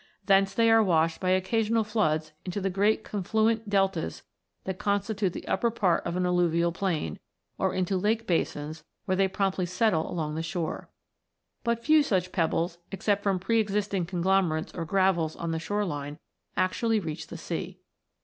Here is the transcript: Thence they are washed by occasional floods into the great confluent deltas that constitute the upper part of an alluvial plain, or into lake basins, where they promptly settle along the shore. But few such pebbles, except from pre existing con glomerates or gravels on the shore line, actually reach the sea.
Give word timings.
Thence 0.25 0.55
they 0.55 0.71
are 0.71 0.81
washed 0.81 1.21
by 1.21 1.29
occasional 1.29 1.83
floods 1.83 2.31
into 2.43 2.59
the 2.59 2.71
great 2.71 3.03
confluent 3.03 3.69
deltas 3.69 4.23
that 4.63 4.79
constitute 4.79 5.31
the 5.33 5.47
upper 5.47 5.69
part 5.69 6.03
of 6.07 6.15
an 6.15 6.25
alluvial 6.25 6.71
plain, 6.71 7.19
or 7.59 7.71
into 7.75 7.97
lake 7.97 8.25
basins, 8.25 8.83
where 9.05 9.15
they 9.15 9.27
promptly 9.27 9.67
settle 9.67 10.09
along 10.09 10.33
the 10.33 10.41
shore. 10.41 10.89
But 11.63 11.85
few 11.85 12.01
such 12.01 12.31
pebbles, 12.31 12.79
except 12.91 13.21
from 13.21 13.37
pre 13.37 13.59
existing 13.59 14.07
con 14.07 14.23
glomerates 14.23 14.75
or 14.75 14.85
gravels 14.85 15.35
on 15.35 15.51
the 15.51 15.59
shore 15.59 15.85
line, 15.85 16.17
actually 16.57 16.99
reach 16.99 17.27
the 17.27 17.37
sea. 17.37 17.77